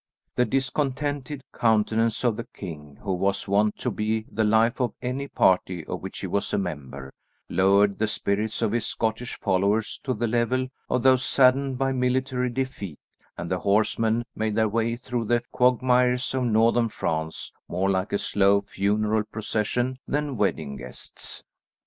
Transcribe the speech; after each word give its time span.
The 0.35 0.45
discontented 0.45 1.43
countenance 1.53 2.23
of 2.25 2.35
the 2.35 2.47
king, 2.55 2.97
who 3.03 3.13
was 3.13 3.47
wont 3.47 3.77
to 3.77 3.91
be 3.91 4.25
the 4.31 4.43
life 4.43 4.79
of 4.81 4.95
any 4.99 5.27
party 5.27 5.85
of 5.85 6.01
which 6.01 6.21
he 6.21 6.25
was 6.25 6.51
a 6.51 6.57
member, 6.57 7.13
lowered 7.49 7.99
the 7.99 8.07
spirits 8.07 8.63
of 8.63 8.71
his 8.71 8.87
Scottish 8.87 9.39
followers 9.39 9.99
to 10.03 10.15
the 10.15 10.25
level 10.25 10.69
of 10.89 11.03
those 11.03 11.23
saddened 11.23 11.77
by 11.77 11.91
military 11.91 12.49
defeat 12.49 12.97
and 13.37 13.51
the 13.51 13.59
horsemen 13.59 14.25
made 14.35 14.55
their 14.55 14.67
way 14.69 14.95
through 14.95 15.25
the 15.25 15.43
quagmires 15.51 16.33
of 16.33 16.45
Northern 16.45 16.89
France 16.89 17.51
more 17.67 17.91
like 17.91 18.11
a 18.11 18.17
slow 18.17 18.61
funeral 18.61 19.23
procession 19.25 19.99
than 20.07 20.35
wedding 20.35 20.77
guests. 20.77 21.43